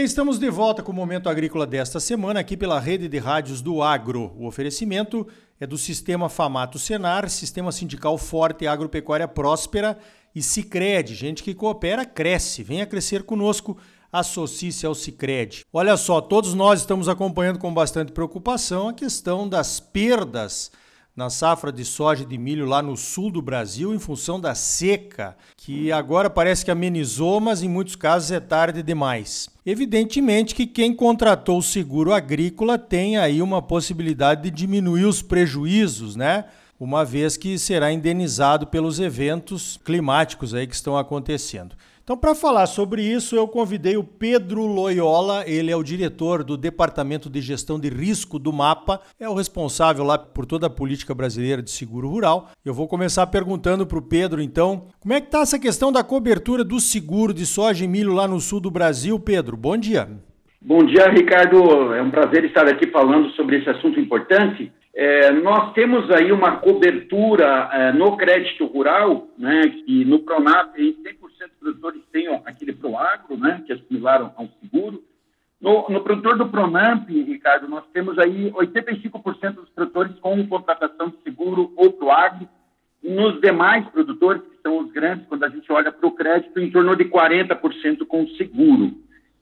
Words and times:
bem, 0.00 0.06
estamos 0.06 0.38
de 0.38 0.48
volta 0.48 0.82
com 0.82 0.92
o 0.92 0.94
Momento 0.94 1.28
Agrícola 1.28 1.66
desta 1.66 2.00
semana, 2.00 2.40
aqui 2.40 2.56
pela 2.56 2.80
rede 2.80 3.06
de 3.06 3.18
rádios 3.18 3.60
do 3.60 3.82
Agro. 3.82 4.32
O 4.38 4.46
oferecimento 4.46 5.26
é 5.60 5.66
do 5.66 5.76
Sistema 5.76 6.30
Famato 6.30 6.78
Senar, 6.78 7.28
Sistema 7.28 7.70
Sindical 7.70 8.16
Forte 8.16 8.64
e 8.64 8.66
Agropecuária 8.66 9.28
Próspera 9.28 9.98
e 10.34 10.40
Cicred. 10.40 11.14
Gente 11.14 11.42
que 11.42 11.52
coopera, 11.52 12.06
cresce. 12.06 12.62
Venha 12.62 12.86
crescer 12.86 13.24
conosco, 13.24 13.76
associe-se 14.10 14.86
ao 14.86 14.94
Cicred. 14.94 15.66
Olha 15.70 15.94
só, 15.98 16.22
todos 16.22 16.54
nós 16.54 16.80
estamos 16.80 17.06
acompanhando 17.06 17.58
com 17.58 17.74
bastante 17.74 18.10
preocupação 18.10 18.88
a 18.88 18.94
questão 18.94 19.46
das 19.46 19.80
perdas 19.80 20.72
na 21.14 21.28
safra 21.28 21.70
de 21.70 21.84
soja 21.84 22.22
e 22.22 22.26
de 22.26 22.38
milho 22.38 22.64
lá 22.64 22.80
no 22.80 22.96
sul 22.96 23.30
do 23.30 23.42
Brasil 23.42 23.94
em 23.94 23.98
função 23.98 24.40
da 24.40 24.54
seca, 24.54 25.36
que 25.56 25.92
agora 25.92 26.30
parece 26.30 26.64
que 26.64 26.70
amenizou, 26.70 27.40
mas 27.40 27.62
em 27.62 27.68
muitos 27.68 27.94
casos 27.94 28.30
é 28.30 28.40
tarde 28.40 28.82
demais. 28.82 29.50
Evidentemente 29.70 30.52
que 30.52 30.66
quem 30.66 30.92
contratou 30.92 31.58
o 31.58 31.62
seguro 31.62 32.12
agrícola 32.12 32.76
tem 32.76 33.16
aí 33.16 33.40
uma 33.40 33.62
possibilidade 33.62 34.42
de 34.42 34.50
diminuir 34.50 35.04
os 35.04 35.22
prejuízos, 35.22 36.16
né? 36.16 36.46
Uma 36.76 37.04
vez 37.04 37.36
que 37.36 37.56
será 37.56 37.92
indenizado 37.92 38.66
pelos 38.66 38.98
eventos 38.98 39.78
climáticos 39.84 40.54
aí 40.54 40.66
que 40.66 40.74
estão 40.74 40.98
acontecendo. 40.98 41.76
Então, 42.10 42.18
para 42.18 42.34
falar 42.34 42.66
sobre 42.66 43.02
isso, 43.02 43.36
eu 43.36 43.46
convidei 43.46 43.96
o 43.96 44.02
Pedro 44.02 44.66
Loyola, 44.66 45.44
ele 45.46 45.70
é 45.70 45.76
o 45.76 45.82
diretor 45.84 46.42
do 46.42 46.56
Departamento 46.56 47.30
de 47.30 47.40
Gestão 47.40 47.78
de 47.78 47.88
Risco 47.88 48.36
do 48.36 48.52
MAPA, 48.52 49.00
é 49.20 49.28
o 49.28 49.34
responsável 49.34 50.02
lá 50.02 50.18
por 50.18 50.44
toda 50.44 50.66
a 50.66 50.70
política 50.70 51.14
brasileira 51.14 51.62
de 51.62 51.70
seguro 51.70 52.08
rural. 52.08 52.50
Eu 52.64 52.74
vou 52.74 52.88
começar 52.88 53.28
perguntando 53.28 53.86
para 53.86 53.96
o 53.96 54.02
Pedro, 54.02 54.42
então, 54.42 54.88
como 54.98 55.14
é 55.14 55.20
que 55.20 55.28
está 55.28 55.42
essa 55.42 55.56
questão 55.56 55.92
da 55.92 56.02
cobertura 56.02 56.64
do 56.64 56.80
seguro 56.80 57.32
de 57.32 57.46
soja 57.46 57.84
e 57.84 57.86
milho 57.86 58.12
lá 58.12 58.26
no 58.26 58.40
sul 58.40 58.58
do 58.58 58.72
Brasil, 58.72 59.16
Pedro? 59.20 59.56
Bom 59.56 59.76
dia. 59.76 60.08
Bom 60.60 60.84
dia, 60.84 61.08
Ricardo. 61.08 61.94
É 61.94 62.02
um 62.02 62.10
prazer 62.10 62.44
estar 62.44 62.66
aqui 62.66 62.88
falando 62.88 63.30
sobre 63.34 63.58
esse 63.58 63.70
assunto 63.70 64.00
importante. 64.00 64.72
É, 64.92 65.30
nós 65.32 65.72
temos 65.74 66.10
aí 66.10 66.32
uma 66.32 66.56
cobertura 66.56 67.70
é, 67.72 67.92
no 67.92 68.16
crédito 68.16 68.66
rural, 68.66 69.28
né, 69.38 69.62
que 69.68 70.04
no 70.04 70.18
Pronaf 70.18 70.76
100% 70.76 71.19
dos 71.48 71.56
produtores 71.58 72.02
têm 72.12 72.28
aquele 72.44 72.72
Proagro, 72.72 73.36
né, 73.36 73.62
que 73.66 73.72
assimilaram 73.72 74.32
ao 74.36 74.48
seguro. 74.60 75.02
No, 75.60 75.88
no 75.90 76.00
produtor 76.02 76.38
do 76.38 76.48
Pronamp, 76.48 77.08
Ricardo, 77.08 77.68
nós 77.68 77.84
temos 77.92 78.18
aí 78.18 78.50
85% 78.50 79.54
dos 79.54 79.68
produtores 79.70 80.18
com 80.20 80.46
contratação 80.46 81.10
de 81.10 81.22
seguro 81.22 81.72
ou 81.76 81.92
Proagro. 81.92 82.48
Nos 83.02 83.40
demais 83.40 83.86
produtores, 83.88 84.42
que 84.42 84.60
são 84.62 84.78
os 84.78 84.92
grandes, 84.92 85.26
quando 85.26 85.44
a 85.44 85.48
gente 85.48 85.70
olha 85.72 85.90
para 85.90 86.06
o 86.06 86.12
crédito, 86.12 86.58
em 86.60 86.70
torno 86.70 86.94
de 86.94 87.04
40% 87.04 88.06
com 88.06 88.26
seguro. 88.28 88.92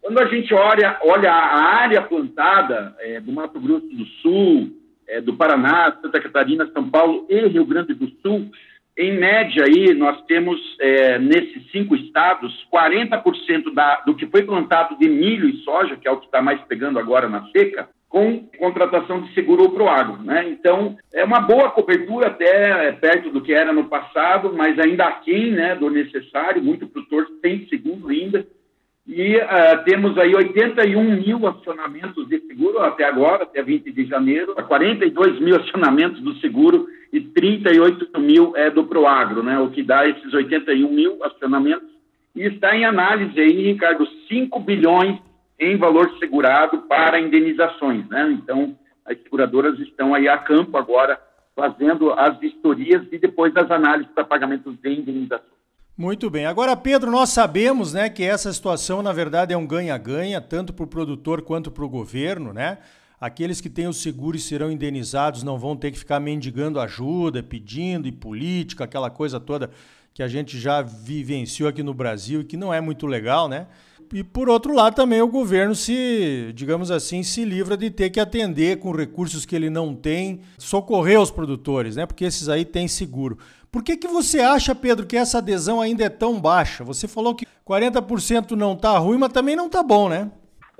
Quando 0.01 0.19
a 0.21 0.27
gente 0.27 0.55
olha, 0.55 0.99
olha 1.03 1.33
a 1.33 1.75
área 1.83 2.03
plantada 2.03 2.95
é, 3.01 3.21
do 3.21 3.33
Mato 3.33 3.61
Grosso 3.61 3.87
do 3.89 4.07
Sul, 4.23 4.77
é, 5.07 5.21
do 5.21 5.35
Paraná, 5.35 5.97
Santa 6.01 6.21
Catarina, 6.21 6.71
São 6.73 6.89
Paulo 6.89 7.27
e 7.29 7.47
Rio 7.49 7.65
Grande 7.65 7.95
do 7.95 8.09
Sul, 8.23 8.51
em 8.99 9.17
média 9.17 9.65
aí 9.65 9.95
nós 9.95 10.21
temos 10.27 10.61
é, 10.81 11.21
nesses 11.21 11.71
cinco 11.71 11.95
estados 11.95 12.67
40% 12.73 13.73
da, 13.73 14.01
do 14.01 14.17
que 14.17 14.27
foi 14.27 14.43
plantado 14.43 14.99
de 14.99 15.09
milho 15.09 15.49
e 15.49 15.59
soja, 15.59 15.97
que 15.97 16.09
é 16.09 16.11
o 16.11 16.17
que 16.17 16.27
está 16.27 16.43
mais 16.43 16.61
pegando 16.63 16.99
agora 16.99 17.29
na 17.29 17.47
seca, 17.53 17.89
com 18.09 18.45
contratação 18.59 19.21
de 19.21 19.33
seguro 19.35 19.63
ou 19.63 19.71
proagro, 19.71 20.21
né? 20.23 20.49
Então 20.49 20.97
é 21.13 21.23
uma 21.23 21.41
boa 21.41 21.71
cobertura 21.71 22.27
até 22.27 22.89
é, 22.89 22.93
perto 22.93 23.31
do 23.31 23.41
que 23.41 23.53
era 23.53 23.73
no 23.73 23.85
passado, 23.85 24.53
mas 24.57 24.77
ainda 24.81 25.05
aquém, 25.05 25.53
né, 25.53 25.77
do 25.77 25.89
necessário. 25.91 26.63
Muito 26.63 26.89
produtor 26.89 27.27
tem 27.41 27.69
seguro 27.69 28.09
ainda 28.09 28.45
e 29.07 29.37
uh, 29.37 29.85
temos 29.85 30.19
aí 30.19 30.35
81 30.35 31.03
mil 31.03 31.47
acionamentos 31.47 32.29
de 32.29 32.41
seguro 32.41 32.81
até 32.81 33.05
agora, 33.05 33.45
até 33.45 33.63
20 33.63 33.91
de 33.91 34.05
janeiro, 34.05 34.55
42 34.55 35.41
mil 35.41 35.57
acionamentos 35.57 36.21
do 36.21 36.35
seguro 36.41 36.87
e 37.13 37.21
38 37.21 38.21
mil 38.21 38.57
é 38.57 38.71
do 38.71 38.85
Proagro, 38.85 39.43
né? 39.43 39.59
O 39.59 39.71
que 39.71 39.83
dá 39.83 40.07
esses 40.07 40.33
81 40.33 40.91
mil 40.91 41.25
acionamentos. 41.25 41.89
E 42.35 42.43
está 42.43 42.77
em 42.77 42.85
análise 42.85 43.39
aí, 43.41 43.73
Ricardo, 43.73 44.07
5 44.29 44.61
bilhões 44.61 45.19
em 45.59 45.77
valor 45.77 46.11
segurado 46.19 46.79
para 46.83 47.21
indenizações, 47.21 48.07
né? 48.09 48.31
Então, 48.33 48.77
as 49.05 49.19
seguradoras 49.23 49.79
estão 49.81 50.15
aí 50.15 50.29
a 50.29 50.39
campo 50.39 50.77
agora 50.77 51.21
fazendo 51.57 52.13
as 52.13 52.39
vistorias 52.39 53.03
e 53.11 53.19
depois 53.19 53.57
as 53.57 53.69
análises 53.71 54.13
para 54.15 54.25
pagamentos 54.25 54.77
de 54.81 54.93
indenizações. 54.93 55.59
Muito 55.97 56.31
bem. 56.31 56.47
Agora, 56.47 56.77
Pedro, 56.77 57.11
nós 57.11 57.31
sabemos 57.31 57.93
né, 57.93 58.09
que 58.09 58.23
essa 58.23 58.53
situação, 58.53 59.03
na 59.03 59.13
verdade, 59.13 59.53
é 59.53 59.57
um 59.57 59.67
ganha-ganha, 59.67 60.41
tanto 60.41 60.73
para 60.73 60.85
o 60.85 60.89
produtor 60.89 61.43
quanto 61.43 61.73
para 61.73 61.85
o 61.85 61.89
governo, 61.89 62.53
né? 62.53 62.79
Aqueles 63.21 63.61
que 63.61 63.69
têm 63.69 63.89
o 63.89 63.93
seguro 63.93 64.37
e 64.37 64.41
serão 64.41 64.71
indenizados 64.71 65.43
não 65.43 65.59
vão 65.59 65.77
ter 65.77 65.91
que 65.91 65.99
ficar 65.99 66.21
mendigando 66.21 66.79
ajuda, 66.79 67.43
pedindo 67.43 68.07
e 68.07 68.13
política, 68.13 68.85
aquela 68.85 69.11
coisa 69.11 69.41
toda 69.41 69.71
que 70.15 70.23
a 70.23 70.29
gente 70.29 70.59
já 70.59 70.83
vivenciou 70.83 71.69
aqui 71.69 71.83
no 71.83 71.95
Brasil 71.95 72.41
e 72.41 72.45
que 72.45 72.57
não 72.57 72.73
é 72.73 72.81
muito 72.81 73.07
legal, 73.07 73.49
né? 73.49 73.67
E 74.13 74.25
por 74.25 74.49
outro 74.49 74.73
lado 74.73 74.95
também 74.95 75.21
o 75.21 75.29
governo 75.29 75.75
se, 75.75 76.53
digamos 76.55 76.91
assim, 76.91 77.23
se 77.23 77.45
livra 77.45 77.77
de 77.77 77.91
ter 77.91 78.11
que 78.11 78.19
atender 78.19 78.79
com 78.79 78.91
recursos 78.91 79.45
que 79.45 79.55
ele 79.55 79.69
não 79.69 79.95
tem, 79.95 80.41
socorrer 80.57 81.21
os 81.21 81.31
produtores, 81.31 81.97
né? 81.97 82.07
Porque 82.07 82.25
esses 82.25 82.49
aí 82.49 82.65
têm 82.65 82.89
seguro. 82.89 83.39
Por 83.71 83.83
que, 83.83 83.97
que 83.97 84.09
você 84.09 84.41
acha, 84.41 84.75
Pedro, 84.75 85.07
que 85.07 85.17
essa 85.17 85.39
adesão 85.39 85.81
ainda 85.81 86.05
é 86.05 86.09
tão 86.09 86.41
baixa? 86.41 86.83
Você 86.85 87.07
falou 87.07 87.35
que 87.35 87.47
40% 87.67 88.53
não 88.53 88.73
está 88.73 88.97
ruim, 88.97 89.19
mas 89.19 89.33
também 89.33 89.55
não 89.55 89.67
está 89.67 89.83
bom, 89.83 90.09
né? 90.09 90.31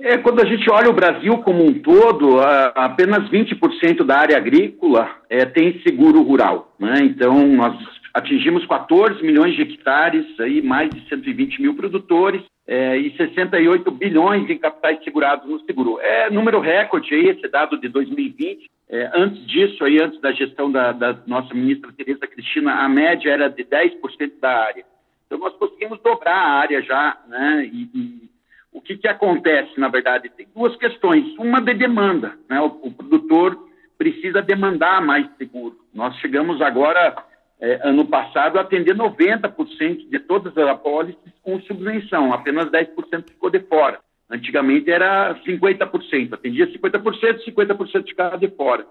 É, 0.01 0.17
quando 0.17 0.41
a 0.41 0.45
gente 0.45 0.69
olha 0.71 0.89
o 0.89 0.93
Brasil 0.93 1.37
como 1.39 1.65
um 1.65 1.73
todo, 1.73 2.39
apenas 2.39 3.29
20% 3.29 4.05
da 4.05 4.17
área 4.17 4.37
agrícola 4.37 5.09
é, 5.29 5.43
tem 5.43 5.81
seguro 5.81 6.21
rural. 6.21 6.73
Né? 6.79 6.99
Então, 7.01 7.45
nós 7.47 7.75
atingimos 8.13 8.65
14 8.65 9.21
milhões 9.21 9.55
de 9.55 9.61
hectares, 9.61 10.25
aí, 10.39 10.61
mais 10.61 10.89
de 10.89 11.05
120 11.09 11.61
mil 11.61 11.75
produtores 11.75 12.41
é, 12.65 12.97
e 12.97 13.15
68 13.17 13.91
bilhões 13.91 14.49
em 14.49 14.57
capitais 14.57 15.03
segurados 15.03 15.49
no 15.49 15.59
seguro. 15.65 15.99
É 15.99 16.29
número 16.29 16.61
recorde 16.61 17.13
aí, 17.13 17.27
esse 17.27 17.49
dado 17.49 17.77
de 17.77 17.89
2020. 17.89 18.69
É, 18.91 19.11
antes 19.13 19.45
disso, 19.47 19.83
aí, 19.83 20.01
antes 20.01 20.21
da 20.21 20.31
gestão 20.31 20.71
da, 20.71 20.93
da 20.93 21.19
nossa 21.27 21.53
ministra 21.53 21.91
Tereza 21.91 22.25
Cristina, 22.25 22.85
a 22.85 22.87
média 22.87 23.29
era 23.29 23.49
de 23.49 23.65
10% 23.65 24.39
da 24.39 24.63
área. 24.63 24.85
Então, 25.25 25.37
nós 25.39 25.53
conseguimos 25.55 25.99
dobrar 26.01 26.37
a 26.37 26.51
área 26.53 26.81
já, 26.81 27.17
né? 27.27 27.69
E, 27.71 27.89
e 27.93 28.29
o 28.71 28.81
que, 28.81 28.97
que 28.97 29.07
acontece, 29.07 29.79
na 29.79 29.87
verdade? 29.87 30.29
Tem 30.29 30.47
duas 30.55 30.75
questões. 30.75 31.25
Uma 31.37 31.61
de 31.61 31.73
demanda, 31.73 32.37
né? 32.49 32.61
O, 32.61 32.67
o 32.83 32.91
produtor 32.91 33.57
precisa 33.97 34.41
demandar 34.41 35.01
mais 35.01 35.27
seguro. 35.37 35.77
Nós 35.93 36.15
chegamos 36.17 36.61
agora, 36.61 37.15
é, 37.59 37.81
ano 37.83 38.05
passado, 38.05 38.57
a 38.57 38.61
atender 38.61 38.95
90% 38.95 40.09
de 40.09 40.19
todas 40.19 40.57
as 40.57 40.69
apólices 40.69 41.33
com 41.43 41.59
subvenção, 41.61 42.31
apenas 42.33 42.69
10% 42.71 43.29
ficou 43.29 43.49
de 43.49 43.59
fora. 43.61 43.99
Antigamente 44.29 44.91
era 44.91 45.35
50%, 45.43 46.33
atendia 46.33 46.67
50%, 46.67 47.43
50% 47.45 48.07
ficava 48.07 48.37
de 48.37 48.47
fora. 48.49 48.85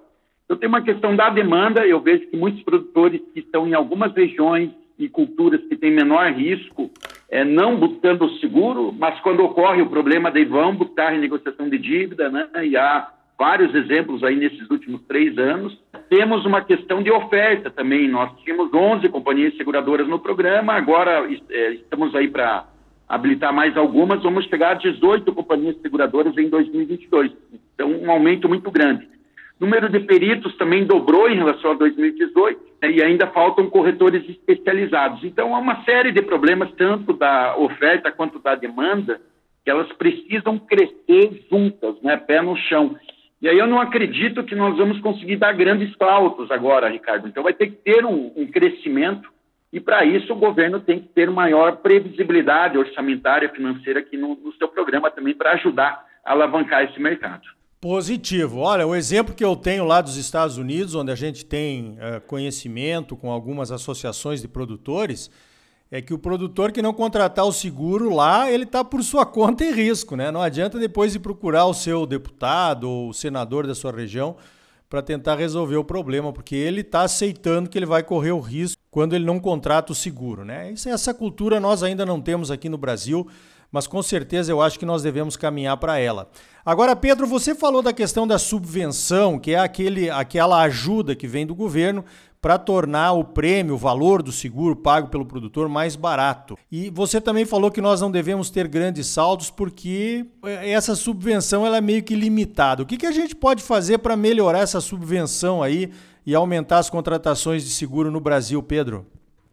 Então 0.44 0.56
tem 0.56 0.68
uma 0.68 0.82
questão 0.82 1.14
da 1.14 1.30
demanda, 1.30 1.86
eu 1.86 2.00
vejo 2.00 2.26
que 2.26 2.36
muitos 2.36 2.62
produtores 2.62 3.20
que 3.32 3.40
estão 3.40 3.68
em 3.68 3.74
algumas 3.74 4.12
regiões 4.12 4.70
e 4.98 5.08
culturas 5.08 5.60
que 5.66 5.76
têm 5.76 5.92
menor 5.92 6.32
risco, 6.32 6.90
é, 7.30 7.44
não 7.44 7.76
buscando 7.76 8.24
o 8.24 8.38
seguro, 8.38 8.92
mas 8.98 9.20
quando 9.20 9.44
ocorre 9.44 9.80
o 9.82 9.88
problema, 9.88 10.30
daí 10.30 10.44
vão 10.44 10.74
buscar 10.74 11.10
renegociação 11.10 11.68
de 11.68 11.78
dívida, 11.78 12.28
né? 12.28 12.48
E 12.64 12.76
há 12.76 13.08
vários 13.38 13.72
exemplos 13.74 14.24
aí 14.24 14.34
nesses 14.34 14.68
últimos 14.68 15.00
três 15.02 15.38
anos. 15.38 15.78
Temos 16.08 16.44
uma 16.44 16.62
questão 16.62 17.02
de 17.02 17.10
oferta 17.10 17.70
também. 17.70 18.08
Nós 18.08 18.32
tínhamos 18.42 18.72
11 18.74 19.08
companhias 19.10 19.56
seguradoras 19.56 20.08
no 20.08 20.18
programa, 20.18 20.72
agora 20.72 21.28
é, 21.50 21.70
estamos 21.74 22.14
aí 22.14 22.28
para 22.28 22.66
habilitar 23.08 23.52
mais 23.54 23.76
algumas, 23.76 24.22
vamos 24.22 24.44
chegar 24.46 24.72
a 24.72 24.74
18 24.74 25.32
companhias 25.32 25.80
seguradoras 25.80 26.36
em 26.36 26.48
2022. 26.48 27.32
Então, 27.74 27.90
um 27.90 28.10
aumento 28.10 28.48
muito 28.48 28.70
grande. 28.70 29.08
Número 29.60 29.88
de 29.88 29.98
peritos 30.00 30.56
também 30.56 30.84
dobrou 30.84 31.28
em 31.28 31.36
relação 31.36 31.72
a 31.72 31.74
2018 31.74 32.60
né, 32.80 32.90
e 32.92 33.02
ainda 33.02 33.26
faltam 33.26 33.68
corretores 33.68 34.22
especializados. 34.28 35.24
Então, 35.24 35.54
há 35.54 35.58
uma 35.58 35.82
série 35.84 36.12
de 36.12 36.22
problemas, 36.22 36.70
tanto 36.76 37.12
da 37.12 37.56
oferta 37.56 38.12
quanto 38.12 38.38
da 38.38 38.54
demanda, 38.54 39.20
que 39.64 39.70
elas 39.70 39.92
precisam 39.94 40.58
crescer 40.58 41.44
juntas, 41.50 42.00
né, 42.02 42.16
pé 42.16 42.40
no 42.40 42.56
chão. 42.56 42.96
E 43.42 43.48
aí 43.48 43.58
eu 43.58 43.66
não 43.66 43.80
acredito 43.80 44.44
que 44.44 44.54
nós 44.54 44.76
vamos 44.76 45.00
conseguir 45.00 45.36
dar 45.36 45.52
grandes 45.52 45.92
saltos 45.96 46.50
agora, 46.52 46.88
Ricardo. 46.88 47.26
Então, 47.26 47.42
vai 47.42 47.52
ter 47.52 47.66
que 47.66 47.76
ter 47.76 48.04
um, 48.04 48.32
um 48.36 48.46
crescimento 48.46 49.28
e, 49.72 49.80
para 49.80 50.04
isso, 50.04 50.32
o 50.32 50.36
governo 50.36 50.80
tem 50.80 51.00
que 51.00 51.08
ter 51.08 51.28
maior 51.30 51.78
previsibilidade 51.78 52.78
orçamentária, 52.78 53.48
financeira 53.48 54.00
aqui 54.00 54.16
no, 54.16 54.36
no 54.36 54.52
seu 54.54 54.68
programa 54.68 55.10
também, 55.10 55.34
para 55.34 55.52
ajudar 55.52 56.04
a 56.24 56.32
alavancar 56.32 56.84
esse 56.84 57.00
mercado. 57.00 57.57
Positivo. 57.80 58.58
Olha, 58.58 58.84
o 58.86 58.94
exemplo 58.94 59.32
que 59.32 59.44
eu 59.44 59.54
tenho 59.54 59.84
lá 59.84 60.00
dos 60.00 60.16
Estados 60.16 60.58
Unidos, 60.58 60.96
onde 60.96 61.12
a 61.12 61.14
gente 61.14 61.44
tem 61.44 61.92
uh, 61.92 62.20
conhecimento 62.26 63.16
com 63.16 63.30
algumas 63.30 63.70
associações 63.70 64.42
de 64.42 64.48
produtores, 64.48 65.30
é 65.88 66.02
que 66.02 66.12
o 66.12 66.18
produtor 66.18 66.72
que 66.72 66.82
não 66.82 66.92
contratar 66.92 67.44
o 67.46 67.52
seguro 67.52 68.12
lá, 68.12 68.50
ele 68.50 68.64
está 68.64 68.82
por 68.84 69.02
sua 69.04 69.24
conta 69.24 69.64
em 69.64 69.72
risco, 69.72 70.16
né? 70.16 70.30
Não 70.32 70.42
adianta 70.42 70.76
depois 70.76 71.14
ir 71.14 71.20
procurar 71.20 71.66
o 71.66 71.74
seu 71.74 72.04
deputado 72.04 72.90
ou 72.90 73.12
senador 73.12 73.64
da 73.64 73.76
sua 73.76 73.92
região 73.92 74.36
para 74.90 75.00
tentar 75.00 75.36
resolver 75.36 75.76
o 75.76 75.84
problema, 75.84 76.32
porque 76.32 76.56
ele 76.56 76.80
está 76.80 77.02
aceitando 77.02 77.70
que 77.70 77.78
ele 77.78 77.86
vai 77.86 78.02
correr 78.02 78.32
o 78.32 78.40
risco 78.40 78.82
quando 78.90 79.14
ele 79.14 79.24
não 79.24 79.38
contrata 79.38 79.92
o 79.92 79.94
seguro, 79.94 80.44
né? 80.44 80.72
Isso, 80.72 80.88
essa 80.88 81.14
cultura 81.14 81.60
nós 81.60 81.82
ainda 81.82 82.04
não 82.04 82.20
temos 82.20 82.50
aqui 82.50 82.68
no 82.68 82.78
Brasil, 82.78 83.26
mas 83.70 83.86
com 83.86 84.02
certeza 84.02 84.50
eu 84.50 84.62
acho 84.62 84.78
que 84.78 84.86
nós 84.86 85.02
devemos 85.02 85.36
caminhar 85.36 85.76
para 85.76 85.98
ela. 85.98 86.30
Agora, 86.64 86.94
Pedro, 86.94 87.26
você 87.26 87.54
falou 87.54 87.82
da 87.82 87.92
questão 87.92 88.26
da 88.26 88.38
subvenção, 88.38 89.38
que 89.38 89.52
é 89.52 89.58
aquele, 89.58 90.10
aquela 90.10 90.60
ajuda 90.62 91.14
que 91.14 91.26
vem 91.26 91.46
do 91.46 91.54
governo 91.54 92.04
para 92.40 92.56
tornar 92.56 93.12
o 93.12 93.24
prêmio, 93.24 93.74
o 93.74 93.78
valor 93.78 94.22
do 94.22 94.30
seguro 94.30 94.76
pago 94.76 95.08
pelo 95.08 95.26
produtor 95.26 95.68
mais 95.68 95.96
barato. 95.96 96.56
E 96.70 96.88
você 96.90 97.20
também 97.20 97.44
falou 97.44 97.70
que 97.70 97.80
nós 97.80 98.00
não 98.00 98.10
devemos 98.10 98.48
ter 98.48 98.68
grandes 98.68 99.06
saldos 99.08 99.50
porque 99.50 100.26
é, 100.44 100.70
essa 100.70 100.94
subvenção 100.94 101.66
ela 101.66 101.78
é 101.78 101.80
meio 101.80 102.02
que 102.02 102.14
limitada. 102.14 102.82
O 102.82 102.86
que, 102.86 102.96
que 102.96 103.06
a 103.06 103.12
gente 103.12 103.34
pode 103.34 103.62
fazer 103.62 103.98
para 103.98 104.16
melhorar 104.16 104.60
essa 104.60 104.80
subvenção 104.80 105.62
aí 105.62 105.90
e 106.24 106.34
aumentar 106.34 106.78
as 106.78 106.90
contratações 106.90 107.64
de 107.64 107.70
seguro 107.70 108.10
no 108.10 108.20
Brasil, 108.20 108.62
Pedro? 108.62 109.06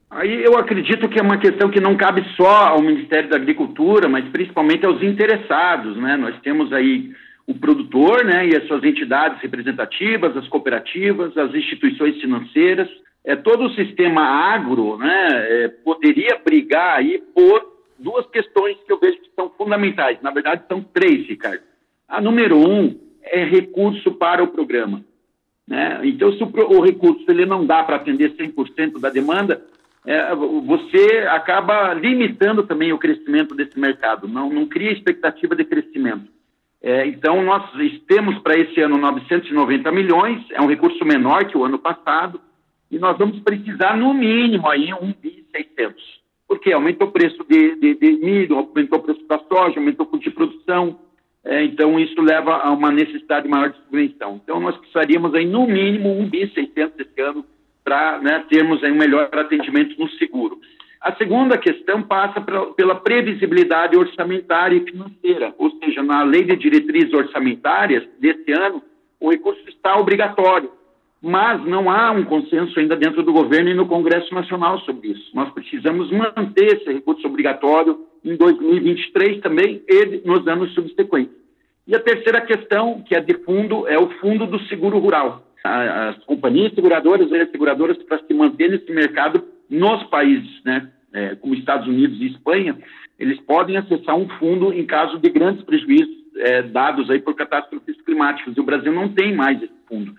Aí 0.09 0.43
eu 0.43 0.57
acredito 0.57 1.09
que 1.09 1.19
é 1.19 1.21
uma 1.21 1.37
questão 1.37 1.69
que 1.69 1.79
não 1.79 1.97
cabe 1.97 2.23
só 2.35 2.67
ao 2.67 2.81
Ministério 2.81 3.29
da 3.29 3.35
Agricultura, 3.35 4.07
mas 4.07 4.27
principalmente 4.29 4.85
aos 4.85 5.01
interessados, 5.01 5.97
né? 5.97 6.15
Nós 6.15 6.39
temos 6.41 6.71
aí 6.71 7.11
o 7.47 7.53
produtor 7.53 8.23
né, 8.25 8.47
e 8.47 8.55
as 8.55 8.65
suas 8.67 8.83
entidades 8.83 9.39
representativas, 9.41 10.35
as 10.35 10.47
cooperativas, 10.47 11.37
as 11.37 11.53
instituições 11.53 12.19
financeiras, 12.19 12.89
é, 13.23 13.35
todo 13.35 13.65
o 13.65 13.73
sistema 13.75 14.21
agro 14.21 14.97
né, 14.97 15.27
é, 15.49 15.67
poderia 15.67 16.39
brigar 16.43 16.97
aí 16.97 17.21
por 17.33 17.73
duas 17.99 18.25
questões 18.27 18.77
que 18.85 18.91
eu 18.91 18.99
vejo 18.99 19.19
que 19.19 19.29
são 19.35 19.49
fundamentais. 19.49 20.19
Na 20.21 20.31
verdade, 20.31 20.63
são 20.67 20.81
três, 20.81 21.27
Ricardo. 21.27 21.61
A 22.07 22.19
número 22.19 22.57
um 22.57 22.99
é 23.23 23.43
recurso 23.43 24.11
para 24.11 24.43
o 24.43 24.47
programa. 24.47 25.03
Né? 25.67 26.01
Então, 26.03 26.31
se 26.33 26.43
o, 26.43 26.47
o 26.47 26.81
recurso 26.81 27.25
ele 27.27 27.45
não 27.45 27.65
dá 27.65 27.83
para 27.83 27.95
atender 27.95 28.35
100% 28.35 28.99
da 28.99 29.09
demanda, 29.09 29.63
é, 30.05 30.35
você 30.35 31.25
acaba 31.29 31.93
limitando 31.93 32.63
também 32.63 32.93
o 32.93 32.97
crescimento 32.97 33.55
desse 33.55 33.79
mercado, 33.79 34.27
não, 34.27 34.49
não 34.49 34.67
cria 34.67 34.91
expectativa 34.91 35.55
de 35.55 35.65
crescimento. 35.65 36.33
É, 36.81 37.07
então, 37.07 37.41
nós 37.41 37.63
temos 38.07 38.37
para 38.39 38.55
esse 38.59 38.79
ano 38.79 38.97
990 38.97 39.91
milhões, 39.91 40.45
é 40.51 40.61
um 40.61 40.67
recurso 40.67 41.03
menor 41.03 41.45
que 41.45 41.57
o 41.57 41.63
ano 41.63 41.79
passado, 41.79 42.39
e 42.91 42.99
nós 42.99 43.17
vamos 43.17 43.39
precisar, 43.39 43.97
no 43.97 44.13
mínimo, 44.13 44.69
aí, 44.69 44.93
1 44.93 45.13
bi 45.19 45.43
600. 45.51 46.03
Porque 46.47 46.71
aumentou 46.71 47.07
o 47.07 47.11
preço 47.11 47.43
de, 47.49 47.75
de, 47.77 47.95
de 47.95 48.11
milho, 48.23 48.57
aumentou 48.57 48.99
o 48.99 49.01
preço 49.01 49.25
da 49.27 49.39
soja, 49.39 49.79
aumentou 49.79 50.05
o 50.05 50.09
custo 50.09 50.29
de 50.29 50.35
produção, 50.35 50.99
é, 51.43 51.63
então 51.63 51.99
isso 51.99 52.21
leva 52.21 52.57
a 52.57 52.71
uma 52.71 52.91
necessidade 52.91 53.47
maior 53.47 53.71
de 53.71 53.77
subvenção. 53.77 54.39
Então, 54.43 54.59
nós 54.59 54.77
precisaríamos, 54.77 55.33
aí, 55.33 55.47
no 55.47 55.65
mínimo, 55.65 56.11
1 56.19 56.29
bi 56.29 56.51
600 56.53 56.99
esse 56.99 57.21
ano 57.21 57.43
para 57.85 58.17
né, 58.17 58.43
termos 58.49 58.81
um 58.81 58.95
melhor 58.95 59.29
atendimento 59.31 59.97
no 59.99 60.09
seguro. 60.09 60.59
A 60.99 61.15
segunda 61.17 61.55
questão 61.55 62.01
passa 62.01 62.41
pela 62.75 62.95
previsibilidade 62.95 63.95
orçamentária 63.95 64.75
e 64.75 64.91
financeira, 64.91 65.53
ou 65.59 65.69
seja, 65.77 66.01
na 66.01 66.23
lei 66.23 66.43
de 66.43 66.55
diretrizes 66.55 67.13
orçamentárias 67.13 68.03
desse 68.19 68.51
ano, 68.51 68.81
o 69.19 69.29
recurso 69.29 69.61
está 69.69 69.95
obrigatório, 69.99 70.71
mas 71.21 71.63
não 71.63 71.91
há 71.91 72.11
um 72.11 72.25
consenso 72.25 72.79
ainda 72.79 72.95
dentro 72.95 73.21
do 73.21 73.31
governo 73.31 73.69
e 73.69 73.75
no 73.75 73.87
Congresso 73.87 74.33
Nacional 74.33 74.79
sobre 74.79 75.09
isso. 75.09 75.29
Nós 75.35 75.51
precisamos 75.51 76.09
manter 76.11 76.77
esse 76.77 76.91
recurso 76.91 77.27
obrigatório 77.27 77.99
em 78.23 78.35
2023 78.35 79.41
também 79.41 79.83
e 79.87 80.21
nos 80.25 80.47
anos 80.47 80.73
subsequentes. 80.73 81.35
E 81.87 81.95
a 81.95 81.99
terceira 81.99 82.41
questão, 82.41 83.03
que 83.03 83.13
é 83.13 83.19
de 83.19 83.35
fundo, 83.43 83.87
é 83.87 83.99
o 83.99 84.09
fundo 84.19 84.47
do 84.47 84.59
seguro 84.61 84.97
rural. 84.97 85.44
As 85.65 86.23
companhias 86.25 86.73
seguradoras 86.73 87.29
e 87.31 87.35
as 87.35 87.49
seguradoras, 87.49 87.97
para 88.03 88.19
se 88.19 88.33
manter 88.33 88.69
nesse 88.69 88.91
mercado 88.91 89.43
nos 89.69 90.03
países, 90.03 90.61
né, 90.63 90.91
é, 91.11 91.35
como 91.35 91.55
Estados 91.55 91.87
Unidos 91.87 92.19
e 92.21 92.27
Espanha, 92.27 92.77
eles 93.17 93.39
podem 93.41 93.77
acessar 93.77 94.15
um 94.15 94.27
fundo 94.37 94.73
em 94.73 94.85
caso 94.85 95.17
de 95.17 95.29
grandes 95.29 95.63
prejuízos 95.63 96.15
é, 96.37 96.61
dados 96.61 97.09
aí 97.09 97.19
por 97.19 97.33
catástrofes 97.33 97.99
climáticas. 98.01 98.55
E 98.55 98.59
o 98.59 98.65
Brasil 98.65 98.91
não 98.91 99.09
tem 99.09 99.33
mais 99.33 99.61
esse 99.61 99.73
fundo. 99.87 100.13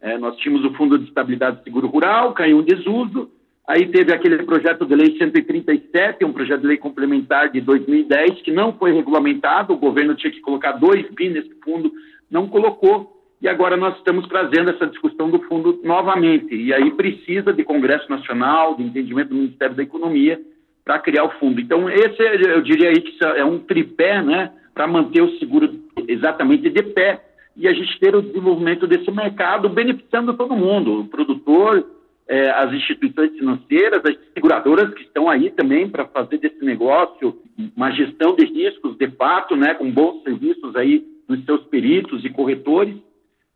É, 0.00 0.18
nós 0.18 0.36
tínhamos 0.36 0.64
o 0.64 0.74
Fundo 0.74 0.98
de 0.98 1.04
Estabilidade 1.04 1.58
do 1.58 1.64
Seguro 1.64 1.86
Rural, 1.86 2.32
caiu 2.32 2.60
em 2.60 2.64
desuso, 2.64 3.30
aí 3.68 3.86
teve 3.86 4.12
aquele 4.12 4.42
projeto 4.44 4.86
de 4.86 4.94
lei 4.94 5.16
137, 5.16 6.24
um 6.24 6.32
projeto 6.32 6.62
de 6.62 6.66
lei 6.66 6.78
complementar 6.78 7.50
de 7.50 7.60
2010, 7.60 8.40
que 8.42 8.50
não 8.50 8.72
foi 8.72 8.92
regulamentado, 8.92 9.74
o 9.74 9.78
governo 9.78 10.14
tinha 10.14 10.32
que 10.32 10.40
colocar 10.40 10.72
2 10.72 11.10
bi 11.10 11.28
nesse 11.28 11.54
fundo, 11.62 11.92
não 12.30 12.48
colocou, 12.48 13.19
e 13.40 13.48
agora 13.48 13.76
nós 13.76 13.96
estamos 13.96 14.28
trazendo 14.28 14.70
essa 14.70 14.86
discussão 14.86 15.30
do 15.30 15.40
fundo 15.44 15.80
novamente. 15.82 16.54
E 16.54 16.74
aí 16.74 16.90
precisa 16.90 17.52
de 17.52 17.64
Congresso 17.64 18.10
Nacional, 18.10 18.74
de 18.74 18.82
entendimento 18.82 19.30
do 19.30 19.36
Ministério 19.36 19.74
da 19.74 19.82
Economia 19.82 20.38
para 20.84 20.98
criar 20.98 21.24
o 21.24 21.30
fundo. 21.38 21.60
Então, 21.60 21.88
esse 21.88 22.20
eu 22.20 22.60
diria 22.60 22.90
aí 22.90 23.00
que 23.00 23.16
é 23.24 23.44
um 23.44 23.58
tripé 23.58 24.22
né, 24.22 24.52
para 24.74 24.86
manter 24.86 25.22
o 25.22 25.38
seguro 25.38 25.70
exatamente 26.06 26.68
de 26.68 26.82
pé 26.82 27.24
e 27.56 27.66
a 27.66 27.72
gente 27.72 27.98
ter 27.98 28.14
o 28.14 28.22
desenvolvimento 28.22 28.86
desse 28.86 29.10
mercado 29.10 29.68
beneficiando 29.68 30.34
todo 30.34 30.56
mundo, 30.56 31.00
o 31.00 31.08
produtor, 31.08 31.86
é, 32.28 32.50
as 32.50 32.72
instituições 32.72 33.32
financeiras, 33.32 34.02
as 34.04 34.16
seguradoras 34.34 34.92
que 34.94 35.02
estão 35.02 35.28
aí 35.28 35.50
também 35.50 35.88
para 35.88 36.06
fazer 36.06 36.38
desse 36.38 36.64
negócio 36.64 37.38
uma 37.76 37.90
gestão 37.90 38.34
de 38.34 38.44
riscos 38.44 38.96
de 38.96 39.08
fato, 39.12 39.56
né, 39.56 39.74
com 39.74 39.90
bons 39.90 40.22
serviços 40.22 40.76
aí 40.76 41.04
dos 41.28 41.44
seus 41.44 41.64
peritos 41.64 42.24
e 42.24 42.30
corretores 42.30 42.96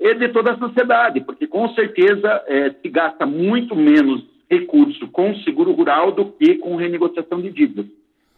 e 0.05 0.15
de 0.15 0.29
toda 0.29 0.53
a 0.53 0.59
sociedade, 0.59 1.23
porque 1.23 1.47
com 1.47 1.67
certeza 1.71 2.45
é, 2.47 2.71
se 2.71 2.91
gasta 2.91 3.25
muito 3.25 3.75
menos 3.75 4.23
recurso 4.51 5.09
com 5.09 5.35
seguro 5.37 5.73
rural 5.73 6.13
do 6.13 6.27
que 6.27 6.57
com 6.57 6.77
renegociação 6.77 7.41
de 7.41 7.51
dívidas. 7.51 7.87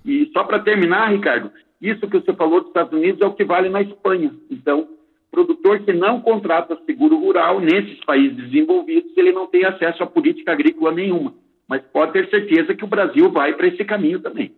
E 0.05 0.31
só 0.33 0.45
para 0.45 0.61
terminar, 0.61 1.11
Ricardo, 1.11 1.51
isso 1.83 2.09
que 2.09 2.21
você 2.21 2.33
falou 2.35 2.61
dos 2.61 2.69
Estados 2.69 2.93
Unidos 2.93 3.21
é 3.21 3.27
o 3.27 3.33
que 3.33 3.45
vale 3.45 3.69
na 3.69 3.83
Espanha. 3.83 4.33
Então, 4.49 4.87
produtor 5.29 5.81
que 5.81 5.93
não 5.93 6.21
contrata 6.21 6.79
seguro 6.87 7.19
rural 7.19 7.59
nesses 7.59 7.99
países 8.05 8.37
desenvolvidos, 8.37 9.11
ele 9.17 9.33
não 9.33 9.49
tem 9.49 9.65
acesso 9.65 10.05
a 10.05 10.07
política 10.07 10.53
agrícola 10.53 10.93
nenhuma. 10.93 11.35
Mas 11.67 11.83
pode 11.93 12.13
ter 12.13 12.31
certeza 12.31 12.77
que 12.77 12.85
o 12.85 12.89
Brasil 12.89 13.29
vai 13.33 13.55
para 13.55 13.67
esse 13.67 13.85
caminho 13.85 14.21
também. 14.21 14.53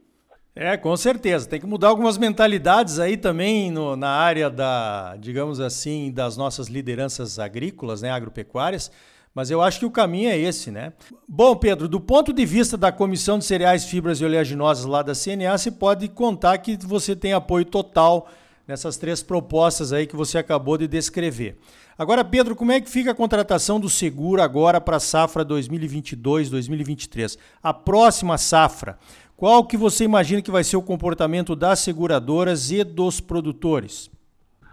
É, 0.60 0.76
com 0.76 0.96
certeza. 0.96 1.48
Tem 1.48 1.60
que 1.60 1.66
mudar 1.66 1.86
algumas 1.86 2.18
mentalidades 2.18 2.98
aí 2.98 3.16
também 3.16 3.70
no, 3.70 3.94
na 3.94 4.08
área 4.08 4.50
da, 4.50 5.14
digamos 5.16 5.60
assim, 5.60 6.10
das 6.10 6.36
nossas 6.36 6.66
lideranças 6.66 7.38
agrícolas, 7.38 8.02
né, 8.02 8.10
agropecuárias. 8.10 8.90
Mas 9.32 9.52
eu 9.52 9.62
acho 9.62 9.78
que 9.78 9.86
o 9.86 9.90
caminho 9.90 10.28
é 10.28 10.36
esse, 10.36 10.72
né? 10.72 10.92
Bom, 11.28 11.54
Pedro, 11.54 11.86
do 11.86 12.00
ponto 12.00 12.32
de 12.32 12.44
vista 12.44 12.76
da 12.76 12.90
Comissão 12.90 13.38
de 13.38 13.44
Cereais, 13.44 13.84
Fibras 13.84 14.20
e 14.20 14.24
Oleaginosas 14.24 14.84
lá 14.84 15.00
da 15.00 15.12
CNA, 15.14 15.56
você 15.56 15.70
pode 15.70 16.08
contar 16.08 16.58
que 16.58 16.76
você 16.84 17.14
tem 17.14 17.32
apoio 17.32 17.64
total 17.64 18.28
nessas 18.66 18.96
três 18.96 19.22
propostas 19.22 19.92
aí 19.92 20.08
que 20.08 20.16
você 20.16 20.38
acabou 20.38 20.76
de 20.76 20.88
descrever. 20.88 21.56
Agora, 21.96 22.24
Pedro, 22.24 22.56
como 22.56 22.72
é 22.72 22.80
que 22.80 22.90
fica 22.90 23.12
a 23.12 23.14
contratação 23.14 23.78
do 23.78 23.88
seguro 23.88 24.42
agora 24.42 24.80
para 24.80 24.96
a 24.96 25.00
safra 25.00 25.44
2022-2023? 25.44 27.38
A 27.62 27.72
próxima 27.72 28.36
safra, 28.38 28.98
qual 29.38 29.64
que 29.64 29.76
você 29.76 30.02
imagina 30.02 30.42
que 30.42 30.50
vai 30.50 30.64
ser 30.64 30.76
o 30.76 30.82
comportamento 30.82 31.54
das 31.54 31.78
seguradoras 31.78 32.72
e 32.72 32.82
dos 32.82 33.20
produtores? 33.20 34.10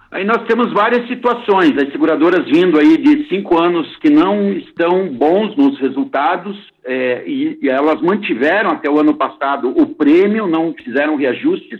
Aí 0.09 0.25
nós 0.25 0.43
temos 0.47 0.73
várias 0.73 1.07
situações, 1.07 1.77
as 1.77 1.91
seguradoras 1.91 2.45
vindo 2.45 2.79
aí 2.79 2.97
de 2.97 3.29
cinco 3.29 3.61
anos 3.61 3.95
que 3.97 4.09
não 4.09 4.51
estão 4.53 5.07
bons 5.09 5.55
nos 5.55 5.79
resultados 5.79 6.57
é, 6.83 7.23
e, 7.27 7.59
e, 7.61 7.69
elas 7.69 8.01
mantiveram 8.01 8.71
até 8.71 8.89
o 8.89 8.99
ano 8.99 9.13
passado 9.13 9.69
o 9.69 9.85
prêmio, 9.85 10.47
não 10.47 10.73
fizeram 10.73 11.15
reajustes 11.15 11.79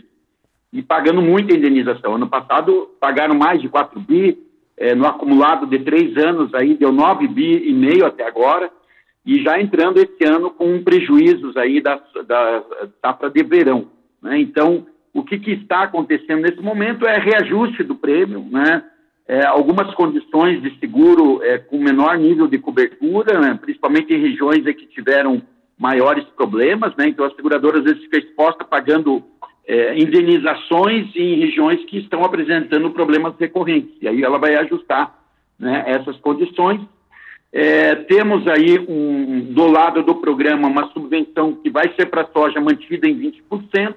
e 0.72 0.80
pagando 0.80 1.20
muita 1.20 1.56
indenização. 1.56 2.14
Ano 2.14 2.28
passado 2.28 2.90
pagaram 3.00 3.34
mais 3.34 3.60
de 3.60 3.68
4 3.68 3.98
bi, 3.98 4.38
é, 4.76 4.94
no 4.94 5.08
acumulado 5.08 5.66
de 5.66 5.80
três 5.80 6.16
anos 6.16 6.54
aí 6.54 6.76
deu 6.76 6.92
9 6.92 7.26
bi 7.26 7.68
e 7.68 7.72
meio 7.72 8.06
até 8.06 8.24
agora 8.24 8.70
e 9.26 9.42
já 9.42 9.60
entrando 9.60 9.98
esse 9.98 10.24
ano 10.24 10.50
com 10.50 10.82
prejuízos 10.84 11.56
aí 11.56 11.80
da, 11.80 12.00
da 12.24 12.62
safra 13.02 13.28
de 13.28 13.42
verão. 13.42 13.88
Né? 14.22 14.38
Então, 14.40 14.86
o 15.12 15.24
que, 15.24 15.38
que, 15.38 15.50
está 15.50 15.82
acontecendo 15.82 16.42
nesse 16.42 16.60
momento 16.60 17.04
é 17.06 17.18
reajuste 17.18 17.82
do 17.82 17.96
prêmio, 17.96 18.46
né? 18.50 18.84
É, 19.28 19.44
algumas 19.44 19.92
condições 19.94 20.62
de 20.62 20.78
seguro 20.78 21.42
é, 21.42 21.58
com 21.58 21.82
menor 21.82 22.16
nível 22.16 22.46
de 22.46 22.58
cobertura, 22.58 23.40
né? 23.40 23.58
principalmente 23.60 24.14
em 24.14 24.20
regiões 24.20 24.62
que 24.62 24.86
tiveram 24.86 25.42
maiores 25.76 26.24
problemas, 26.36 26.94
né? 26.96 27.08
então 27.08 27.24
as 27.24 27.34
seguradoras 27.34 27.80
às 27.80 27.86
vezes 27.86 28.02
ficam 28.02 28.20
expostas 28.20 28.68
pagando 28.68 29.24
é, 29.66 29.98
indenizações 29.98 31.08
em 31.16 31.40
regiões 31.40 31.84
que 31.86 31.98
estão 31.98 32.24
apresentando 32.24 32.88
problemas 32.92 33.34
recorrentes, 33.36 33.96
e 34.00 34.06
aí 34.06 34.22
ela 34.22 34.38
vai 34.38 34.54
ajustar 34.54 35.12
né, 35.58 35.82
essas 35.88 36.16
condições 36.18 36.80
É, 37.52 37.94
temos 37.94 38.46
aí 38.48 38.78
um, 38.88 39.52
do 39.52 39.66
lado 39.66 40.02
do 40.02 40.16
programa 40.16 40.68
uma 40.68 40.90
subvenção 40.92 41.54
que 41.54 41.70
vai 41.70 41.92
ser 41.94 42.06
para 42.06 42.22
a 42.22 42.26
soja 42.26 42.60
mantida 42.60 43.08
em 43.08 43.18
20%, 43.18 43.94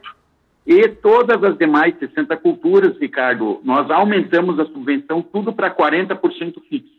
e 0.66 0.88
todas 0.88 1.44
as 1.44 1.58
demais 1.58 1.98
60 1.98 2.38
culturas, 2.38 2.98
Ricardo, 3.00 3.60
nós 3.64 3.90
aumentamos 3.90 4.60
a 4.60 4.66
subvenção 4.66 5.22
tudo 5.22 5.52
para 5.52 5.74
40% 5.74 6.62
fixo. 6.70 6.94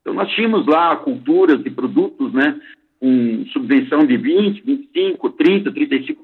Então, 0.00 0.14
nós 0.14 0.30
tínhamos 0.32 0.66
lá 0.66 0.96
culturas 0.96 1.60
e 1.64 1.70
produtos, 1.70 2.32
né, 2.32 2.58
com 2.98 3.44
subvenção 3.52 4.06
de 4.06 4.16
20%, 4.16 4.64
25%, 4.64 5.18
30%, 5.38 5.72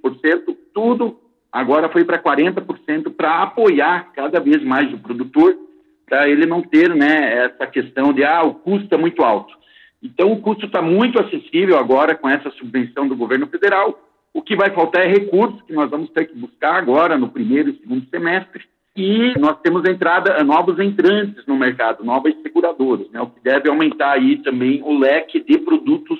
35%, 0.02 0.56
tudo 0.72 1.18
agora 1.52 1.88
foi 1.88 2.04
para 2.04 2.18
40% 2.18 3.10
para 3.14 3.42
apoiar 3.42 4.12
cada 4.14 4.40
vez 4.40 4.62
mais 4.62 4.92
o 4.92 4.98
produtor, 4.98 5.56
para 6.06 6.28
ele 6.28 6.46
não 6.46 6.62
ter 6.62 6.94
né, 6.94 7.44
essa 7.44 7.66
questão 7.66 8.12
de, 8.12 8.24
ah, 8.24 8.42
o 8.42 8.54
custo 8.54 8.94
é 8.94 8.98
muito 8.98 9.22
alto. 9.22 9.54
Então, 10.06 10.32
o 10.32 10.40
custo 10.40 10.66
está 10.66 10.80
muito 10.80 11.20
acessível 11.20 11.76
agora 11.78 12.14
com 12.14 12.28
essa 12.28 12.50
subvenção 12.50 13.08
do 13.08 13.16
governo 13.16 13.46
federal. 13.48 14.00
O 14.32 14.40
que 14.40 14.54
vai 14.54 14.70
faltar 14.70 15.02
é 15.04 15.08
recursos 15.08 15.60
que 15.62 15.72
nós 15.72 15.90
vamos 15.90 16.10
ter 16.10 16.26
que 16.26 16.38
buscar 16.38 16.76
agora 16.76 17.18
no 17.18 17.28
primeiro 17.28 17.70
e 17.70 17.78
segundo 17.78 18.08
semestre. 18.08 18.64
E 18.96 19.38
nós 19.38 19.60
temos 19.60 19.86
entrada, 19.86 20.42
novos 20.44 20.78
entrantes 20.78 21.44
no 21.46 21.56
mercado, 21.56 22.04
novas 22.04 22.34
seguradoras, 22.40 23.10
né, 23.10 23.20
o 23.20 23.26
que 23.26 23.42
deve 23.42 23.68
aumentar 23.68 24.12
aí 24.12 24.38
também 24.38 24.82
o 24.82 24.98
leque 24.98 25.40
de 25.40 25.58
produtos 25.58 26.18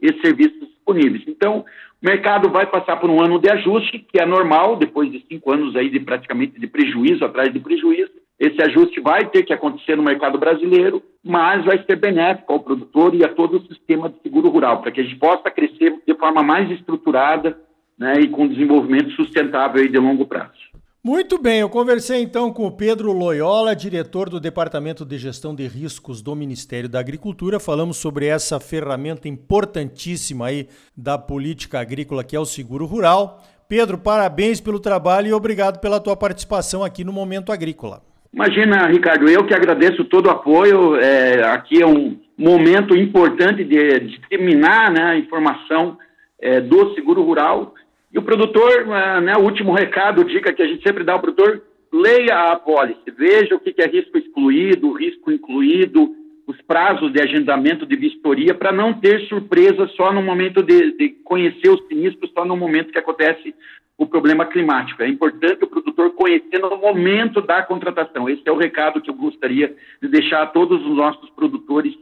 e 0.00 0.12
serviços 0.20 0.68
disponíveis. 0.68 1.24
Então, 1.26 1.64
o 2.00 2.06
mercado 2.06 2.48
vai 2.48 2.66
passar 2.66 2.96
por 2.96 3.10
um 3.10 3.20
ano 3.20 3.40
de 3.40 3.50
ajuste, 3.50 3.98
que 3.98 4.20
é 4.20 4.26
normal, 4.26 4.76
depois 4.76 5.10
de 5.10 5.24
cinco 5.28 5.52
anos 5.52 5.74
aí 5.74 5.88
de 5.88 5.98
praticamente 5.98 6.60
de 6.60 6.66
prejuízo 6.66 7.24
atrás 7.24 7.52
de 7.52 7.58
prejuízo. 7.58 8.21
Esse 8.42 8.60
ajuste 8.60 9.00
vai 9.00 9.30
ter 9.30 9.44
que 9.44 9.52
acontecer 9.52 9.96
no 9.96 10.02
mercado 10.02 10.36
brasileiro, 10.36 11.00
mas 11.22 11.64
vai 11.64 11.80
ser 11.84 11.94
benéfico 11.94 12.52
ao 12.52 12.58
produtor 12.58 13.14
e 13.14 13.24
a 13.24 13.28
todo 13.28 13.58
o 13.58 13.66
sistema 13.68 14.08
de 14.08 14.20
seguro 14.20 14.48
rural, 14.48 14.82
para 14.82 14.90
que 14.90 15.00
a 15.00 15.04
gente 15.04 15.14
possa 15.14 15.48
crescer 15.48 15.96
de 16.04 16.14
forma 16.16 16.42
mais 16.42 16.68
estruturada 16.68 17.56
né, 17.96 18.14
e 18.20 18.28
com 18.28 18.48
desenvolvimento 18.48 19.12
sustentável 19.12 19.86
de 19.86 19.96
longo 19.96 20.26
prazo. 20.26 20.58
Muito 21.04 21.38
bem, 21.40 21.60
eu 21.60 21.68
conversei 21.68 22.20
então 22.20 22.52
com 22.52 22.66
o 22.66 22.72
Pedro 22.72 23.12
Loyola, 23.12 23.76
diretor 23.76 24.28
do 24.28 24.40
Departamento 24.40 25.04
de 25.04 25.18
Gestão 25.18 25.54
de 25.54 25.68
Riscos 25.68 26.20
do 26.20 26.34
Ministério 26.34 26.88
da 26.88 26.98
Agricultura. 26.98 27.60
Falamos 27.60 27.96
sobre 27.96 28.26
essa 28.26 28.58
ferramenta 28.58 29.28
importantíssima 29.28 30.46
aí 30.46 30.66
da 30.96 31.16
política 31.16 31.78
agrícola 31.78 32.24
que 32.24 32.34
é 32.34 32.40
o 32.40 32.44
seguro 32.44 32.86
rural. 32.86 33.40
Pedro, 33.68 33.98
parabéns 33.98 34.60
pelo 34.60 34.80
trabalho 34.80 35.28
e 35.28 35.32
obrigado 35.32 35.78
pela 35.78 36.00
tua 36.00 36.16
participação 36.16 36.82
aqui 36.82 37.04
no 37.04 37.12
Momento 37.12 37.52
Agrícola. 37.52 38.02
Imagina, 38.32 38.86
Ricardo, 38.86 39.28
eu 39.28 39.44
que 39.44 39.54
agradeço 39.54 40.04
todo 40.04 40.26
o 40.26 40.30
apoio. 40.30 40.96
É, 40.96 41.44
aqui 41.44 41.82
é 41.82 41.86
um 41.86 42.18
momento 42.36 42.96
importante 42.96 43.62
de 43.62 44.00
disseminar 44.00 44.90
né, 44.90 45.02
a 45.02 45.16
informação 45.16 45.98
é, 46.40 46.60
do 46.60 46.94
seguro 46.94 47.22
rural 47.22 47.74
e 48.12 48.18
o 48.18 48.22
produtor, 48.22 48.86
ah, 48.92 49.20
né, 49.20 49.34
o 49.36 49.42
último 49.42 49.72
recado, 49.72 50.24
dica 50.24 50.52
que 50.52 50.62
a 50.62 50.66
gente 50.66 50.82
sempre 50.82 51.04
dá 51.04 51.14
ao 51.14 51.20
produtor, 51.20 51.62
leia 51.92 52.52
a 52.52 52.56
pólice, 52.56 53.00
veja 53.16 53.54
o 53.54 53.60
que 53.60 53.74
é 53.78 53.86
risco 53.86 54.18
excluído, 54.18 54.92
risco 54.92 55.30
incluído, 55.30 56.14
os 56.46 56.60
prazos 56.62 57.12
de 57.12 57.22
agendamento 57.22 57.86
de 57.86 57.96
vistoria, 57.96 58.54
para 58.54 58.72
não 58.72 58.92
ter 58.92 59.20
surpresa 59.28 59.86
só 59.96 60.12
no 60.12 60.22
momento 60.22 60.62
de, 60.62 60.92
de, 60.96 61.10
conhecer 61.24 61.70
os 61.70 61.86
sinistros, 61.86 62.30
só 62.32 62.44
no 62.44 62.56
momento 62.56 62.92
que 62.92 62.98
acontece 62.98 63.54
o 64.02 64.06
problema 64.06 64.44
climático. 64.44 65.02
É 65.02 65.08
importante 65.08 65.62
o 65.62 65.68
produtor 65.68 66.10
conhecer 66.14 66.58
no 66.58 66.76
momento 66.76 67.40
da 67.40 67.62
contratação. 67.62 68.28
Esse 68.28 68.42
é 68.46 68.50
o 68.50 68.58
recado 68.58 69.00
que 69.00 69.08
eu 69.08 69.14
gostaria 69.14 69.74
de 70.02 70.08
deixar 70.08 70.42
a 70.42 70.46
todos 70.46 70.84
os 70.84 70.96
nossos 70.96 71.30
produtores 71.30 71.94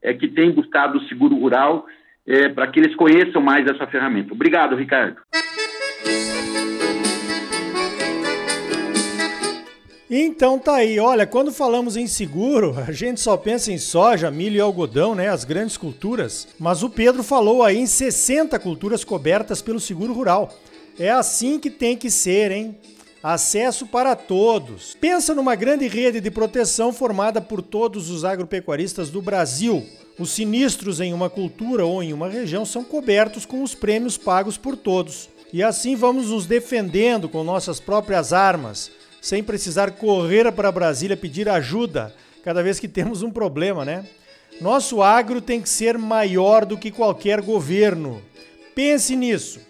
é, 0.00 0.14
que 0.14 0.28
têm 0.28 0.52
buscado 0.52 0.98
o 0.98 1.08
seguro 1.08 1.34
rural, 1.34 1.84
é, 2.24 2.48
para 2.48 2.68
que 2.68 2.78
eles 2.78 2.94
conheçam 2.94 3.42
mais 3.42 3.66
essa 3.66 3.86
ferramenta. 3.88 4.32
Obrigado, 4.32 4.76
Ricardo. 4.76 5.16
Então 10.10 10.58
tá 10.58 10.76
aí, 10.76 10.98
olha, 10.98 11.26
quando 11.26 11.52
falamos 11.52 11.96
em 11.96 12.06
seguro, 12.06 12.74
a 12.78 12.92
gente 12.92 13.20
só 13.20 13.36
pensa 13.36 13.72
em 13.72 13.78
soja, 13.78 14.30
milho 14.30 14.56
e 14.56 14.60
algodão, 14.60 15.14
né, 15.14 15.28
as 15.28 15.44
grandes 15.44 15.76
culturas, 15.76 16.48
mas 16.58 16.82
o 16.82 16.88
Pedro 16.88 17.22
falou 17.22 17.62
aí 17.62 17.76
em 17.76 17.86
60 17.86 18.58
culturas 18.58 19.04
cobertas 19.04 19.60
pelo 19.60 19.78
seguro 19.78 20.14
rural. 20.14 20.50
É 20.98 21.10
assim 21.10 21.60
que 21.60 21.70
tem 21.70 21.96
que 21.96 22.10
ser, 22.10 22.50
hein? 22.50 22.76
Acesso 23.22 23.86
para 23.86 24.16
todos. 24.16 24.96
Pensa 25.00 25.34
numa 25.34 25.54
grande 25.54 25.86
rede 25.86 26.20
de 26.20 26.30
proteção 26.30 26.92
formada 26.92 27.40
por 27.40 27.62
todos 27.62 28.10
os 28.10 28.24
agropecuaristas 28.24 29.08
do 29.08 29.22
Brasil. 29.22 29.86
Os 30.18 30.30
sinistros 30.30 31.00
em 31.00 31.12
uma 31.12 31.30
cultura 31.30 31.86
ou 31.86 32.02
em 32.02 32.12
uma 32.12 32.28
região 32.28 32.64
são 32.64 32.82
cobertos 32.82 33.46
com 33.46 33.62
os 33.62 33.74
prêmios 33.74 34.18
pagos 34.18 34.56
por 34.56 34.76
todos. 34.76 35.28
E 35.52 35.62
assim 35.62 35.94
vamos 35.94 36.30
nos 36.30 36.46
defendendo 36.46 37.28
com 37.28 37.44
nossas 37.44 37.78
próprias 37.78 38.32
armas, 38.32 38.90
sem 39.22 39.42
precisar 39.42 39.92
correr 39.92 40.50
para 40.52 40.72
Brasília 40.72 41.16
pedir 41.16 41.48
ajuda 41.48 42.12
cada 42.42 42.62
vez 42.62 42.80
que 42.80 42.88
temos 42.88 43.22
um 43.22 43.30
problema, 43.30 43.84
né? 43.84 44.04
Nosso 44.60 45.02
agro 45.02 45.40
tem 45.40 45.60
que 45.60 45.68
ser 45.68 45.96
maior 45.96 46.64
do 46.64 46.76
que 46.76 46.90
qualquer 46.90 47.40
governo. 47.40 48.20
Pense 48.74 49.14
nisso. 49.14 49.60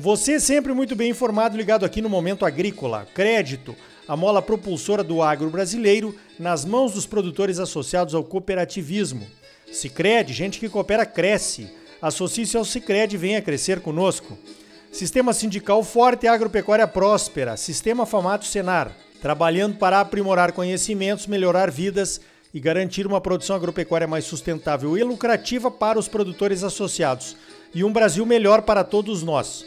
Você 0.00 0.38
sempre 0.38 0.72
muito 0.72 0.94
bem 0.94 1.10
informado, 1.10 1.56
ligado 1.56 1.84
aqui 1.84 2.00
no 2.00 2.08
Momento 2.08 2.46
Agrícola. 2.46 3.04
Crédito, 3.12 3.74
a 4.06 4.16
mola 4.16 4.40
propulsora 4.40 5.02
do 5.02 5.20
agro 5.20 5.50
brasileiro, 5.50 6.14
nas 6.38 6.64
mãos 6.64 6.92
dos 6.92 7.04
produtores 7.04 7.58
associados 7.58 8.14
ao 8.14 8.22
cooperativismo. 8.22 9.26
Sicredi, 9.72 10.32
gente 10.32 10.60
que 10.60 10.68
coopera 10.68 11.04
cresce. 11.04 11.68
Associe-se 12.00 12.56
ao 12.56 12.64
Sicredi 12.64 13.16
e 13.16 13.18
venha 13.18 13.42
crescer 13.42 13.80
conosco. 13.80 14.38
Sistema 14.92 15.32
sindical 15.32 15.82
forte 15.82 16.26
e 16.26 16.28
agropecuária 16.28 16.86
próspera. 16.86 17.56
Sistema 17.56 18.06
Famato 18.06 18.46
Senar. 18.46 18.96
Trabalhando 19.20 19.78
para 19.78 19.98
aprimorar 19.98 20.52
conhecimentos, 20.52 21.26
melhorar 21.26 21.72
vidas 21.72 22.20
e 22.54 22.60
garantir 22.60 23.04
uma 23.04 23.20
produção 23.20 23.56
agropecuária 23.56 24.06
mais 24.06 24.24
sustentável 24.24 24.96
e 24.96 25.02
lucrativa 25.02 25.72
para 25.72 25.98
os 25.98 26.06
produtores 26.06 26.62
associados. 26.62 27.36
E 27.74 27.82
um 27.82 27.92
Brasil 27.92 28.24
melhor 28.24 28.62
para 28.62 28.84
todos 28.84 29.24
nós. 29.24 29.66